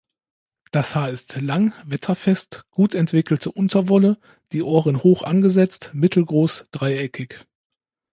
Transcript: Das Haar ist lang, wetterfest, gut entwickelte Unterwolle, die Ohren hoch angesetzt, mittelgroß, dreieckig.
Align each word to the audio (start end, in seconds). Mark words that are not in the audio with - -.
Das 0.71 0.95
Haar 0.95 1.11
ist 1.11 1.39
lang, 1.39 1.75
wetterfest, 1.85 2.65
gut 2.71 2.95
entwickelte 2.95 3.51
Unterwolle, 3.51 4.17
die 4.51 4.63
Ohren 4.63 5.03
hoch 5.03 5.21
angesetzt, 5.21 5.91
mittelgroß, 5.93 6.65
dreieckig. 6.71 7.35